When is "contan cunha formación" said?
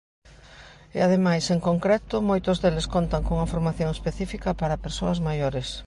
2.95-3.89